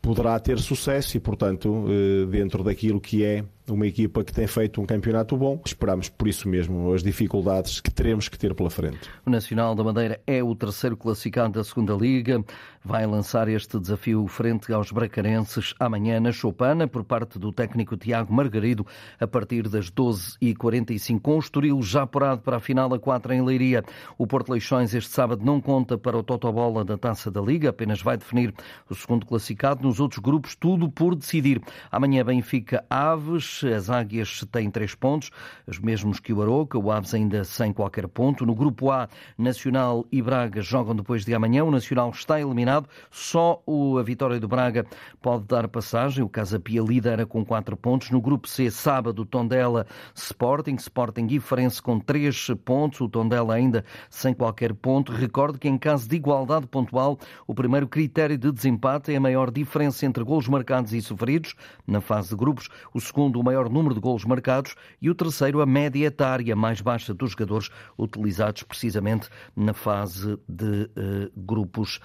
poderá 0.02 0.40
ter 0.40 0.60
sucesso 0.60 1.18
e, 1.18 1.20
portanto, 1.20 1.86
eh, 1.88 2.26
dentro 2.26 2.64
daquilo 2.64 3.00
que 3.00 3.24
é 3.24 3.44
uma 3.70 3.88
equipa 3.88 4.24
que 4.24 4.34
tem 4.34 4.48
feito 4.48 4.82
um 4.82 4.86
campeonato 4.86 5.38
bom. 5.38 5.62
Esperamos 5.66 6.10
por 6.10 6.28
isso 6.28 6.48
mesmo 6.48 6.94
as 6.94 7.04
dificuldades 7.04 7.80
que 7.80 7.92
teremos 7.92 8.28
que 8.28 8.38
ter 8.38 8.54
pela 8.54 8.70
frente. 8.70 9.10
O 9.26 9.30
Nacional 9.30 9.76
da 9.76 9.84
Madeira 9.84 10.20
é 10.26 10.44
o 10.44 10.56
terceiro 10.56 10.98
classificado 10.98 11.54
da 11.54 11.64
segunda 11.64 11.94
Liga. 11.94 12.44
Vai 12.84 13.06
lançar 13.06 13.48
este 13.50 13.80
desafio 13.80 14.26
frente 14.28 14.72
aos 14.72 14.92
bracarenses 14.92 15.74
amanhã 15.80 16.20
na 16.20 16.32
Chopana 16.32 16.88
por 16.88 17.04
parte 17.04 17.38
do 17.38 17.52
técnico 17.52 17.98
Tiago 17.98 18.34
Margarido 18.34 18.86
a 19.20 19.28
partir 19.28 19.68
das 19.68 19.92
12h45 19.92 21.20
com 21.22 21.36
o 21.36 21.40
Estoril 21.40 21.82
já 21.82 22.04
apurado 22.04 22.42
para 22.42 22.58
a 22.58 22.60
final 22.60 22.94
a 22.94 23.00
4 23.00 23.34
em 23.34 23.44
Leiria. 23.44 23.84
O 24.18 24.26
Porto 24.26 24.52
Leixões 24.52 24.94
este 24.94 25.12
sábado 25.12 25.44
não 25.44 25.60
conta 25.60 25.98
para 25.98 26.18
o 26.18 26.24
Totobola 26.24 26.86
da 26.86 26.98
Taça 26.98 27.30
da 27.30 27.42
Liga, 27.42 27.70
apenas 27.70 28.02
vai 28.02 28.18
definir 28.18 28.54
o 28.90 28.96
segundo 28.96 29.26
classificado. 29.26 29.84
Nos 29.86 30.00
outros 30.00 30.20
grupos 30.20 30.56
tudo 30.56 30.90
por 30.90 31.16
decidir. 31.16 31.62
Amanhã 31.92 32.24
Benfica 32.24 32.86
Aves, 32.90 33.59
as 33.64 33.90
Águias 33.90 34.46
têm 34.52 34.70
três 34.70 34.96
pontos, 34.96 35.32
os 35.68 35.80
mesmos 35.80 36.20
que 36.20 36.34
o 36.34 36.42
Aroca, 36.42 36.78
o 36.78 36.92
Aves 36.92 37.14
ainda 37.14 37.44
sem 37.44 37.74
qualquer 37.74 38.08
ponto. 38.08 38.46
No 38.46 38.56
grupo 38.56 38.92
A, 38.92 39.08
Nacional 39.38 40.06
e 40.12 40.22
Braga 40.22 40.62
jogam 40.62 40.96
depois 40.96 41.26
de 41.26 41.34
amanhã. 41.34 41.64
O 41.64 41.72
Nacional 41.72 42.10
está 42.10 42.40
eliminado. 42.40 42.88
Só 43.12 43.62
a 44.00 44.04
vitória 44.04 44.40
do 44.40 44.48
Braga 44.48 44.86
pode 45.22 45.46
dar 45.46 45.68
passagem. 45.68 46.24
O 46.24 46.30
Casa 46.30 46.60
Pia 46.60 46.82
lidera 46.82 47.26
com 47.26 47.46
quatro 47.46 47.76
pontos. 47.76 48.10
No 48.10 48.22
grupo 48.22 48.48
C, 48.48 48.70
sábado, 48.72 49.26
Tondela 49.26 49.86
Sporting. 50.14 50.76
Sporting 50.76 51.28
e 51.30 51.40
Farense 51.40 51.82
com 51.82 52.00
três 52.00 52.48
pontos. 52.64 53.02
O 53.02 53.10
Tondela 53.10 53.54
ainda 53.54 53.84
sem 54.10 54.34
qualquer 54.34 54.74
ponto. 54.74 55.12
Recordo 55.12 55.58
que 55.58 55.68
em 55.68 55.78
caso 55.78 56.08
de 56.08 56.16
igualdade 56.16 56.68
pontual, 56.68 57.18
o 57.48 57.54
primeiro 57.54 57.88
critério 57.88 58.38
de 58.38 58.52
desempate 58.52 59.14
é 59.14 59.18
a 59.18 59.22
maior 59.22 59.52
diferença 59.52 60.06
entre 60.06 60.24
golos 60.24 60.48
marcados 60.48 60.94
e 60.94 61.02
sofridos 61.02 61.56
na 61.86 62.02
fase 62.02 62.30
de 62.30 62.36
grupos. 62.36 62.70
O 62.94 63.00
segundo, 63.00 63.40
o 63.40 63.44
maior 63.50 63.68
número 63.70 63.96
de 63.96 64.00
golos 64.00 64.26
marcados 64.26 64.76
e 65.02 65.10
o 65.10 65.16
terceiro, 65.16 65.60
a 65.60 65.66
média 65.66 66.06
etária 66.06 66.56
mais 66.56 66.82
baixa 66.82 67.14
dos 67.14 67.32
jogadores 67.32 67.70
utilizados 67.98 68.62
precisamente 68.62 69.28
na 69.56 69.74
fase 69.74 70.38
de 70.48 70.84
uh, 70.84 71.32
grupos. 71.36 72.00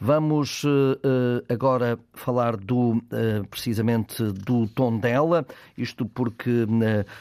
Vamos 0.00 0.62
agora 1.48 1.98
falar 2.14 2.56
do, 2.56 3.02
precisamente 3.50 4.22
do 4.22 4.66
Tondela, 4.68 5.44
isto 5.76 6.06
porque 6.06 6.66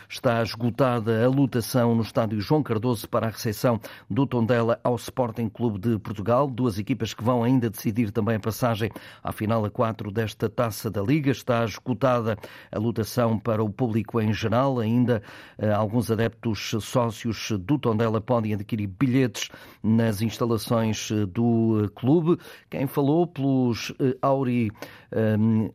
está 0.07 0.41
esgotada 0.43 1.25
a 1.25 1.27
lotação 1.27 1.95
no 1.95 2.01
estádio 2.01 2.39
João 2.39 2.61
Cardoso 2.61 3.09
para 3.09 3.27
a 3.27 3.29
recepção 3.29 3.79
do 4.09 4.25
Tondela 4.27 4.79
ao 4.83 4.95
Sporting 4.95 5.49
Clube 5.49 5.79
de 5.79 5.99
Portugal. 5.99 6.47
Duas 6.47 6.77
equipas 6.77 7.13
que 7.13 7.23
vão 7.23 7.43
ainda 7.43 7.69
decidir 7.69 8.11
também 8.11 8.35
a 8.35 8.39
passagem 8.39 8.91
à 9.23 9.31
final 9.31 9.65
a 9.65 9.69
4 9.69 10.11
desta 10.11 10.49
taça 10.49 10.89
da 10.89 11.01
Liga. 11.01 11.31
Está 11.31 11.63
esgotada 11.65 12.37
a 12.71 12.79
lotação 12.79 13.39
para 13.39 13.63
o 13.63 13.69
público 13.69 14.19
em 14.21 14.33
geral. 14.33 14.79
Ainda 14.79 15.21
eh, 15.57 15.71
alguns 15.71 16.11
adeptos 16.11 16.75
sócios 16.81 17.51
do 17.51 17.77
Tondela 17.77 18.21
podem 18.21 18.53
adquirir 18.53 18.87
bilhetes 18.87 19.49
nas 19.83 20.21
instalações 20.21 21.11
eh, 21.11 21.25
do 21.25 21.85
eh, 21.85 21.89
clube. 21.95 22.37
Quem 22.69 22.85
falou 22.85 23.25
pelos 23.25 23.93
Auri 24.21 24.71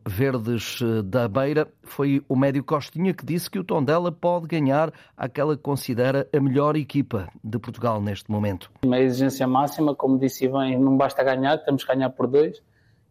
Verdes 0.07 0.79
da 1.05 1.27
Beira 1.27 1.67
foi 1.83 2.23
o 2.29 2.35
médio 2.35 2.63
Costinha 2.63 3.13
que 3.13 3.25
disse 3.25 3.49
que 3.49 3.57
o 3.57 3.63
Tondela 3.63 4.11
pode 4.11 4.47
ganhar 4.47 4.93
aquela 5.17 5.57
que 5.57 5.63
considera 5.63 6.27
a 6.31 6.39
melhor 6.39 6.75
equipa 6.75 7.27
de 7.43 7.57
Portugal 7.57 7.99
neste 7.99 8.29
momento. 8.29 8.69
Uma 8.85 8.99
exigência 8.99 9.47
máxima, 9.47 9.95
como 9.95 10.19
disse 10.19 10.47
bem, 10.47 10.79
não 10.79 10.95
basta 10.95 11.23
ganhar, 11.23 11.57
temos 11.59 11.83
que 11.83 11.93
ganhar 11.93 12.09
por 12.11 12.27
dois. 12.27 12.61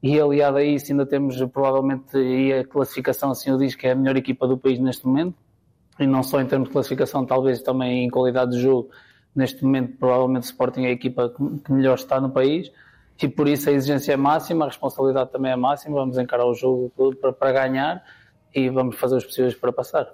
E 0.03 0.21
aliado 0.21 0.57
a 0.57 0.65
isso 0.65 0.91
ainda 0.91 1.07
temos 1.07 1.37
provavelmente, 1.47 2.17
e 2.19 2.53
a 2.53 2.65
classificação 2.65 3.31
assim 3.31 3.53
o 3.53 3.59
diz, 3.59 3.77
que 3.77 3.87
é 3.87 3.93
a 3.93 3.95
melhor 3.95 4.17
equipa 4.17 4.49
do 4.49 4.59
país 4.59 4.81
neste 4.81 5.07
momento, 5.07 5.37
e 5.99 6.07
não 6.07 6.25
só 6.25 6.41
em 6.41 6.47
termos 6.47 6.69
de 6.69 6.73
classificação, 6.73 7.25
talvez 7.25 7.63
também 7.63 8.05
em 8.05 8.11
qualidade 8.11 8.53
de 8.53 8.61
jogo, 8.61 8.91
neste 9.35 9.65
momento 9.65 9.97
provavelmente 9.99 10.43
o 10.43 10.47
Sporting 10.47 10.83
é 10.83 10.89
a 10.89 10.91
equipa 10.91 11.33
que 11.65 11.73
melhor 11.73 11.95
está 11.95 12.21
no 12.21 12.31
país, 12.31 12.73
e 13.21 13.29
por 13.29 13.49
isso 13.49 13.69
a 13.69 13.73
exigência 13.73 14.13
é 14.13 14.17
máxima, 14.17 14.65
a 14.65 14.69
responsabilidade 14.69 15.31
também 15.31 15.53
é 15.53 15.57
máxima, 15.57 15.97
vamos 15.97 16.19
encarar 16.19 16.47
o 16.47 16.55
jogo 16.55 16.93
todo 16.97 17.17
para, 17.17 17.33
para 17.33 17.53
ganhar 17.53 18.05
e 18.55 18.69
vamos 18.69 18.97
fazer 18.97 19.17
os 19.17 19.25
possíveis 19.25 19.55
para 19.55 19.73
passar 19.73 20.13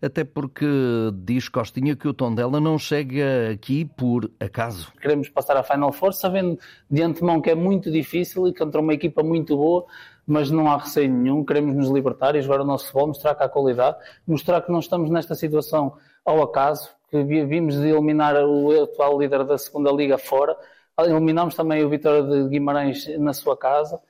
até 0.00 0.24
porque 0.24 0.66
diz 1.14 1.48
Costinha 1.48 1.96
que 1.96 2.08
o 2.08 2.14
Tondela 2.14 2.60
não 2.60 2.78
chega 2.78 3.50
aqui 3.52 3.84
por 3.84 4.30
acaso. 4.38 4.92
Queremos 5.00 5.28
passar 5.28 5.56
a 5.56 5.62
Final 5.62 5.92
Four 5.92 6.12
sabendo 6.12 6.58
de 6.90 7.02
antemão 7.02 7.40
que 7.40 7.50
é 7.50 7.54
muito 7.54 7.90
difícil 7.90 8.46
e 8.48 8.54
contra 8.54 8.80
uma 8.80 8.94
equipa 8.94 9.22
muito 9.22 9.56
boa, 9.56 9.84
mas 10.26 10.50
não 10.50 10.70
há 10.70 10.78
receio 10.78 11.12
nenhum. 11.12 11.44
Queremos 11.44 11.74
nos 11.74 11.88
libertar 11.88 12.36
e 12.36 12.42
jogar 12.42 12.60
o 12.60 12.64
nosso 12.64 12.86
futebol, 12.86 13.08
mostrar 13.08 13.34
que 13.34 13.42
há 13.42 13.48
qualidade, 13.48 13.96
mostrar 14.26 14.60
que 14.62 14.70
não 14.70 14.80
estamos 14.80 15.10
nesta 15.10 15.34
situação 15.34 15.94
ao 16.24 16.42
acaso, 16.42 16.90
que 17.10 17.22
vimos 17.22 17.76
de 17.76 17.88
eliminar 17.88 18.34
o 18.44 18.82
atual 18.82 19.18
líder 19.18 19.44
da 19.44 19.56
segunda 19.56 19.90
liga 19.92 20.18
fora, 20.18 20.56
eliminamos 21.04 21.54
também 21.54 21.84
o 21.84 21.90
Vitória 21.90 22.22
de 22.22 22.48
Guimarães 22.48 23.06
na 23.18 23.32
sua 23.32 23.56
casa. 23.56 24.00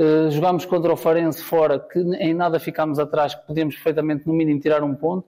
Uh, 0.00 0.30
jogámos 0.30 0.64
contra 0.64 0.92
o 0.92 0.96
Farense 0.96 1.42
fora, 1.42 1.80
que 1.80 1.98
em 1.98 2.32
nada 2.32 2.60
ficámos 2.60 3.00
atrás, 3.00 3.34
que 3.34 3.46
podíamos 3.46 3.74
perfeitamente, 3.74 4.26
no 4.26 4.32
mínimo, 4.32 4.60
tirar 4.60 4.82
um 4.84 4.94
ponto. 4.94 5.26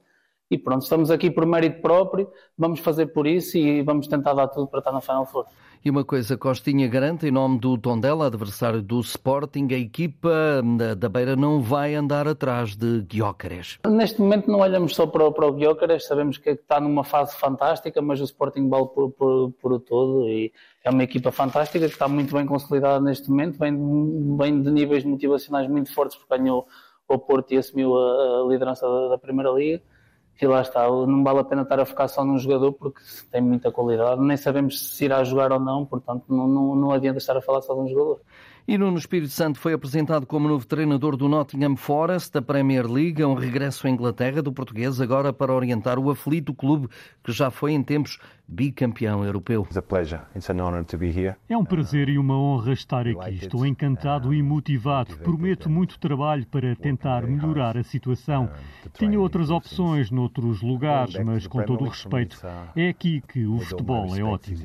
E 0.49 0.59
pronto, 0.59 0.83
estamos 0.83 1.11
aqui 1.11 1.31
por 1.31 1.47
mérito 1.47 1.81
próprio, 1.81 2.29
vamos 2.59 2.81
fazer 2.81 3.07
por 3.07 3.25
isso 3.25 3.57
e 3.57 3.83
vamos 3.83 4.09
tentar 4.09 4.35
dar 4.35 4.49
tudo 4.49 4.67
para 4.67 4.81
estar 4.81 4.91
na 4.91 5.01
Final 5.01 5.25
Four. 5.25 5.47
E 5.85 5.89
uma 5.89 6.05
coisa, 6.05 6.37
Costinha 6.37 6.89
garante, 6.89 7.27
em 7.27 7.31
nome 7.31 7.59
do 7.59 7.79
Tondela, 7.79 8.27
adversário 8.27 8.83
do 8.83 9.01
Sporting, 9.01 9.69
a 9.71 9.79
equipa 9.79 10.61
da 10.99 11.09
Beira 11.09 11.37
não 11.37 11.63
vai 11.63 11.95
andar 11.95 12.29
atrás 12.29 12.77
de 12.77 13.01
Guiócares. 13.03 13.79
Neste 13.89 14.21
momento 14.21 14.51
não 14.51 14.59
olhamos 14.59 14.95
só 14.95 15.07
para, 15.07 15.31
para 15.31 15.47
o 15.47 15.53
Guiócares, 15.53 16.05
sabemos 16.05 16.37
que 16.37 16.51
está 16.51 16.81
numa 16.81 17.05
fase 17.05 17.37
fantástica, 17.37 18.03
mas 18.03 18.21
o 18.21 18.25
Sporting 18.25 18.69
vale 18.69 18.87
por, 18.89 19.11
por, 19.13 19.53
por 19.53 19.73
o 19.73 19.81
todo 19.81 20.29
e 20.29 20.53
é 20.85 20.91
uma 20.91 21.03
equipa 21.03 21.31
fantástica 21.31 21.87
que 21.87 21.93
está 21.93 22.09
muito 22.09 22.35
bem 22.35 22.47
consolidada 22.47 23.01
neste 23.01 23.29
momento, 23.31 23.59
vem, 23.59 24.37
vem 24.37 24.63
de 24.63 24.71
níveis 24.71 25.05
motivacionais 25.05 25.69
muito 25.69 25.93
fortes 25.93 26.17
porque 26.17 26.37
ganhou 26.37 26.67
o 27.07 27.19
Porto 27.19 27.53
e 27.53 27.59
assumiu 27.59 27.97
a, 27.97 28.43
a 28.43 28.49
liderança 28.49 28.87
da, 28.89 29.09
da 29.09 29.19
Primeira 29.19 29.51
Liga 29.51 29.83
e 30.41 30.47
lá 30.47 30.63
está, 30.63 30.89
não 30.89 31.23
vale 31.23 31.41
a 31.41 31.45
pena 31.45 31.63
estar 31.63 31.79
a 31.79 31.85
focar 31.85 32.09
só 32.09 32.25
num 32.25 32.39
jogador 32.39 32.73
porque 32.73 33.01
tem 33.31 33.43
muita 33.43 33.71
qualidade, 33.71 34.23
nem 34.23 34.37
sabemos 34.37 34.97
se 34.97 35.05
irá 35.05 35.23
jogar 35.23 35.53
ou 35.53 35.61
não, 35.61 35.85
portanto 35.85 36.25
não, 36.29 36.49
não, 36.49 36.75
não 36.75 36.91
adianta 36.93 37.19
estar 37.19 37.37
a 37.37 37.43
falar 37.43 37.61
só 37.61 37.75
de 37.75 37.81
um 37.81 37.89
jogador. 37.89 38.21
E 38.69 38.77
Nuno 38.79 38.99
Espírito 38.99 39.33
Santo 39.33 39.59
foi 39.59 39.73
apresentado 39.73 40.27
como 40.27 40.47
novo 40.47 40.67
treinador 40.67 41.17
do 41.17 41.29
Nottingham 41.29 41.77
Forest, 41.77 42.33
da 42.33 42.43
Premier 42.43 42.87
League, 42.87 43.25
um 43.25 43.35
regresso 43.35 43.87
à 43.87 43.91
Inglaterra 43.91 44.43
do 44.43 44.53
português, 44.53 45.01
agora 45.01 45.33
para 45.33 45.53
orientar 45.53 45.99
o 45.99 46.11
aflito 46.11 46.55
clube 46.55 46.89
que 47.23 47.33
já 47.33 47.51
foi 47.51 47.73
em 47.73 47.83
tempos 47.83 48.19
bicampeão 48.47 49.25
europeu. 49.25 49.67
É 51.49 51.57
um 51.57 51.65
prazer 51.65 52.09
e 52.09 52.19
uma 52.19 52.37
honra 52.37 52.73
estar 52.73 53.07
aqui. 53.07 53.37
Estou 53.37 53.65
encantado 53.65 54.35
e 54.35 54.43
motivado. 54.43 55.17
Prometo 55.19 55.71
muito 55.71 55.99
trabalho 55.99 56.47
para 56.47 56.75
tentar 56.77 57.27
melhorar 57.27 57.77
a 57.77 57.83
situação. 57.83 58.51
Tinha 58.93 59.19
outras 59.19 59.51
opções 59.51 60.11
noutros 60.11 60.63
lugares, 60.63 61.17
mas 61.25 61.47
com 61.47 61.63
todo 61.63 61.85
o 61.85 61.89
respeito, 61.89 62.39
é 62.77 62.89
aqui 62.89 63.23
que 63.27 63.47
o 63.47 63.59
futebol 63.61 64.15
é 64.17 64.23
ótimo. 64.23 64.59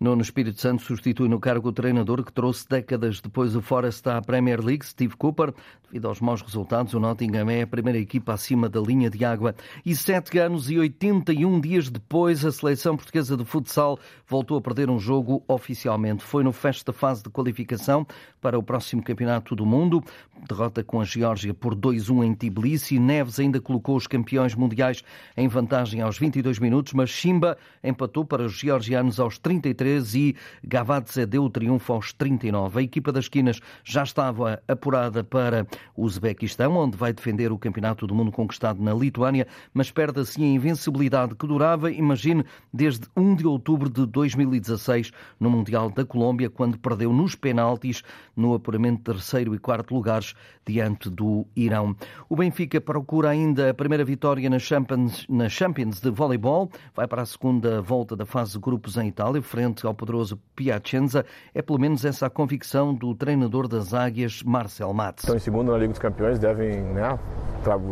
Nuno 0.00 0.22
Espírito 0.22 0.60
Santo 0.60 0.84
substitui 0.84 1.28
no 1.28 1.40
cargo 1.40 1.70
o 1.70 1.72
treinador 1.72 2.22
que 2.22 2.32
trouxe 2.32 2.68
décadas 2.68 3.20
depois 3.20 3.56
o 3.56 3.60
Forest 3.60 4.08
à 4.08 4.22
Premier 4.22 4.64
League, 4.64 4.86
Steve 4.86 5.16
Cooper. 5.16 5.52
Devido 5.88 6.06
aos 6.06 6.20
maus 6.20 6.40
resultados, 6.40 6.94
o 6.94 7.00
Nottingham 7.00 7.50
é 7.50 7.62
a 7.62 7.66
primeira 7.66 7.98
equipa 7.98 8.34
acima 8.34 8.68
da 8.68 8.78
linha 8.78 9.10
de 9.10 9.24
água. 9.24 9.56
E 9.84 9.96
sete 9.96 10.38
anos 10.38 10.70
e 10.70 10.78
81 10.78 11.60
dias 11.60 11.90
depois, 11.90 12.44
a 12.44 12.52
seleção 12.52 12.96
portuguesa 12.96 13.36
de 13.36 13.44
futsal 13.44 13.98
voltou 14.24 14.56
a 14.56 14.60
perder 14.60 14.88
um 14.88 15.00
jogo 15.00 15.42
oficialmente. 15.48 16.22
Foi 16.22 16.44
no 16.44 16.52
fecho 16.52 16.84
da 16.84 16.92
fase 16.92 17.24
de 17.24 17.30
qualificação 17.30 18.06
para 18.40 18.56
o 18.56 18.62
próximo 18.62 19.02
Campeonato 19.02 19.56
do 19.56 19.66
Mundo. 19.66 20.04
Derrota 20.48 20.84
com 20.84 21.00
a 21.00 21.04
Geórgia 21.04 21.52
por 21.52 21.74
2-1 21.74 22.24
em 22.24 22.34
Tbilisi. 22.34 23.00
Neves 23.00 23.40
ainda 23.40 23.60
colocou 23.60 23.96
os 23.96 24.06
campeões 24.06 24.54
mundiais 24.54 25.02
em 25.36 25.48
vantagem 25.48 26.02
aos 26.02 26.18
22 26.18 26.60
minutos, 26.60 26.92
mas 26.92 27.10
Chimba 27.10 27.58
empatou 27.82 28.24
para 28.24 28.44
os 28.44 28.52
georgianos 28.52 29.18
aos 29.18 29.38
33 29.38 29.87
e 29.88 30.36
Gavadze 30.62 31.24
deu 31.26 31.44
o 31.44 31.50
triunfo 31.50 31.92
aos 31.92 32.12
39. 32.12 32.78
A 32.78 32.82
equipa 32.82 33.10
das 33.10 33.24
esquinas 33.24 33.60
já 33.82 34.02
estava 34.02 34.62
apurada 34.68 35.24
para 35.24 35.66
o 35.96 36.04
Uzbequistão, 36.04 36.76
onde 36.76 36.96
vai 36.96 37.12
defender 37.12 37.50
o 37.50 37.58
Campeonato 37.58 38.06
do 38.06 38.14
Mundo 38.14 38.30
conquistado 38.30 38.82
na 38.82 38.92
Lituânia, 38.92 39.46
mas 39.72 39.90
perde 39.90 40.20
assim 40.20 40.44
a 40.44 40.54
invencibilidade 40.54 41.34
que 41.34 41.46
durava, 41.46 41.90
imagine, 41.90 42.44
desde 42.72 43.06
1 43.16 43.36
de 43.36 43.46
outubro 43.46 43.88
de 43.88 44.06
2016 44.06 45.10
no 45.40 45.50
Mundial 45.50 45.90
da 45.90 46.04
Colômbia, 46.04 46.50
quando 46.50 46.78
perdeu 46.78 47.12
nos 47.12 47.34
penaltis 47.34 48.02
no 48.36 48.54
apuramento 48.54 48.98
de 48.98 49.04
terceiro 49.04 49.54
e 49.54 49.58
quarto 49.58 49.94
lugares 49.94 50.34
diante 50.66 51.08
do 51.08 51.46
Irão. 51.56 51.96
O 52.28 52.36
Benfica 52.36 52.80
procura 52.80 53.30
ainda 53.30 53.70
a 53.70 53.74
primeira 53.74 54.04
vitória 54.04 54.48
na 54.50 54.58
Champions, 54.58 55.26
na 55.28 55.48
Champions 55.48 56.00
de 56.00 56.10
voleibol, 56.10 56.70
vai 56.94 57.06
para 57.06 57.22
a 57.22 57.26
segunda 57.26 57.80
volta 57.80 58.14
da 58.14 58.26
fase 58.26 58.52
de 58.52 58.58
grupos 58.58 58.96
em 58.96 59.08
Itália, 59.08 59.40
frente 59.40 59.77
frente 59.78 59.86
ao 59.86 59.94
poderoso 59.94 60.38
Piacenza. 60.54 61.24
É 61.54 61.62
pelo 61.62 61.78
menos 61.78 62.04
essa 62.04 62.26
a 62.26 62.30
convicção 62.30 62.94
do 62.94 63.14
treinador 63.14 63.68
das 63.68 63.94
Águias, 63.94 64.42
Marcel 64.42 64.92
Matos. 64.92 65.24
Estão 65.24 65.36
em 65.36 65.40
segundo 65.40 65.70
na 65.70 65.78
Liga 65.78 65.90
dos 65.90 65.98
Campeões, 65.98 66.38
devem 66.38 66.80
né, 66.82 67.18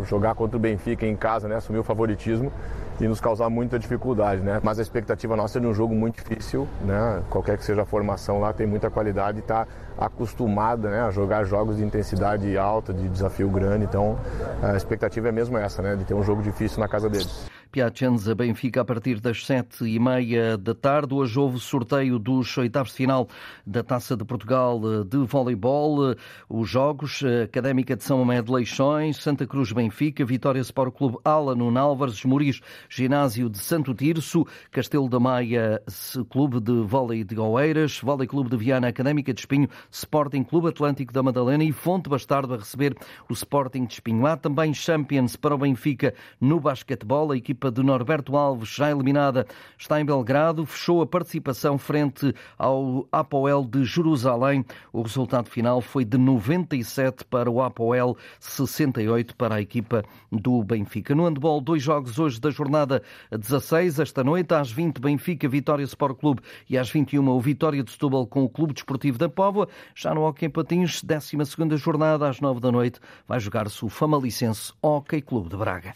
jogar 0.05 0.35
contra 0.35 0.57
o 0.57 0.61
Benfica 0.61 1.07
em 1.07 1.16
casa, 1.16 1.49
né, 1.49 1.57
assumir 1.57 1.78
o 1.78 1.85
favoritismo 1.85 2.52
e 3.00 3.07
nos 3.07 3.21
causar 3.21 3.50
muita 3.50 3.78
dificuldade, 3.78 4.40
né? 4.40 4.59
Mas 4.62 4.78
a 4.78 4.83
expectativa 4.83 5.37
nossa 5.37 5.59
é 5.59 5.61
de 5.61 5.66
um 5.66 5.75
jogo 5.75 5.95
muito 5.95 6.16
difícil, 6.16 6.66
né? 6.83 7.23
Qualquer 7.28 7.59
que 7.59 7.64
seja 7.64 7.83
a 7.83 7.85
formação 7.85 8.40
lá 8.40 8.55
tem 8.55 8.66
muita 8.66 8.90
qualidade 8.90 9.38
e 9.38 9.40
está 9.40 9.66
acostumada, 9.99 10.88
né, 10.88 11.02
a 11.02 11.11
jogar 11.11 11.45
jogos 11.45 11.76
de 11.76 11.85
intensidade 11.85 12.57
alta, 12.57 12.95
de 12.95 13.07
desafio 13.09 13.50
grande. 13.50 13.85
Então, 13.85 14.19
a 14.62 14.75
expectativa 14.76 15.28
é 15.28 15.33
mesmo 15.33 15.59
essa, 15.59 15.83
né, 15.83 15.95
de 15.95 16.05
ter 16.05 16.14
um 16.14 16.23
jogo 16.23 16.43
difícil 16.43 16.81
na 16.81 16.88
casa 16.88 17.11
deles. 17.11 17.50
Piacenza 17.76 18.35
Benfica 18.35 18.80
a 18.80 18.85
partir 18.87 19.21
das 19.21 19.45
sete 19.45 19.85
e 19.85 19.99
meia 19.99 20.56
da 20.56 20.75
tarde. 20.75 21.12
Hoje 21.12 21.38
houve 21.38 21.61
sorteio 21.61 22.18
dos 22.18 22.56
oitavos 22.56 22.92
de 22.92 22.97
final 22.97 23.28
da 23.66 23.83
Taça 23.83 24.16
de 24.16 24.25
Portugal 24.25 24.80
de 25.04 25.18
voleibol. 25.18 26.14
Os 26.49 26.71
jogos 26.71 27.23
Académica 27.45 27.95
de 27.95 28.02
São 28.02 28.25
Mamé 28.25 28.40
de 28.40 28.50
Leixões, 28.50 29.18
Santa 29.18 29.47
Cruz 29.47 29.73
Benfica, 29.73 30.25
Vitória 30.25 30.61
Sport 30.61 30.95
Clube 30.95 31.18
Ala 31.23 31.54
no 31.54 31.78
Álvares, 31.78 32.25
Moris 32.25 32.62
Ginásio 32.88 33.50
de 33.50 33.59
Santo 33.59 33.92
Tirso, 33.92 34.47
Castelo 34.71 35.06
da 35.06 35.21
Maia 35.21 35.83
Clube 36.30 36.61
de 36.61 36.80
Vôlei 36.80 37.25
de 37.25 37.38
Oeiras, 37.38 38.00
Vôlei 38.00 38.26
Clube 38.26 38.49
de 38.49 38.56
Viana 38.56 38.88
Académica 38.88 39.35
de 39.35 39.40
Espinho, 39.40 39.68
Sporting 39.90 40.45
Clube 40.45 40.68
Atlântico 40.68 41.12
da 41.12 41.23
Madalena 41.23 41.62
e 41.62 41.73
Fonte 41.73 42.09
Bastardo 42.09 42.54
a 42.54 42.56
receber 42.56 42.97
o 43.28 43.35
Sporting 43.35 43.85
de 43.85 43.92
Espinho. 43.92 44.25
Há 44.25 44.35
também 44.35 44.73
Champions 44.73 45.37
para 45.37 45.54
o 45.54 45.59
Benfica 45.59 46.14
no 46.40 46.59
basquetebol. 46.59 47.33
A 47.33 47.37
equipa 47.37 47.65
equipa 47.66 47.70
de 47.70 47.82
Norberto 47.82 48.37
Alves, 48.37 48.68
já 48.68 48.90
eliminada, 48.90 49.46
está 49.78 50.00
em 50.00 50.04
Belgrado, 50.04 50.64
fechou 50.66 51.02
a 51.02 51.06
participação 51.06 51.78
frente 51.78 52.35
ao 52.58 53.06
Apoel 53.11 53.64
de 53.64 53.85
Jerusalém. 53.85 54.64
O 54.92 55.02
resultado 55.02 55.49
final 55.49 55.80
foi 55.80 56.04
de 56.04 56.18
97 56.18 57.25
para 57.25 57.50
o 57.50 57.62
Apoel, 57.62 58.16
68 58.38 59.37
para 59.37 59.56
a 59.56 59.61
equipa 59.61 60.02
do 60.30 60.62
Benfica. 60.62 61.14
No 61.14 61.25
handball, 61.25 61.61
dois 61.61 61.82
jogos 61.82 62.18
hoje 62.18 62.40
da 62.40 62.50
jornada 62.50 63.02
16, 63.30 64.00
esta 64.00 64.23
noite, 64.23 64.54
às 64.54 64.70
20, 64.70 65.00
Benfica, 65.00 65.49
Vitória 65.49 65.85
Sport 65.85 66.18
Clube 66.18 66.42
e 66.68 66.78
às 66.78 66.90
21, 66.90 67.28
o 67.28 67.40
Vitória 67.40 67.82
de 67.82 67.90
Setúbal 67.90 68.26
com 68.26 68.44
o 68.44 68.49
Clube 68.49 68.75
Desportivo 68.75 69.18
da 69.18 69.28
Póvoa. 69.28 69.68
Já 69.94 70.14
no 70.14 70.23
Hockey 70.23 70.49
Patins, 70.49 71.02
12 71.02 71.76
jornada, 71.76 72.28
às 72.28 72.40
9 72.40 72.61
da 72.61 72.70
noite, 72.70 73.00
vai 73.26 73.40
jogar-se 73.40 73.85
o 73.85 73.88
Famalicense 73.88 74.73
Hockey 74.82 75.20
Clube 75.20 75.49
de 75.49 75.56
Braga. 75.56 75.94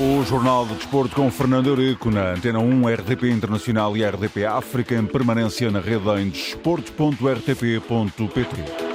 O 0.00 0.24
Jornal 0.24 0.64
de 0.64 0.74
Desporto 0.74 1.16
com 1.16 1.28
Fernando 1.30 1.68
Eurico 1.68 2.10
na 2.10 2.30
Antena 2.30 2.60
1, 2.60 2.88
RDP 2.88 3.30
Internacional 3.30 3.96
e 3.96 4.04
RDP 4.04 4.44
África 4.44 4.94
em 4.94 5.04
permanência 5.04 5.68
na 5.70 5.80
rede 5.80 6.08
em 6.20 6.28
desporto.rtp.pt. 6.28 8.87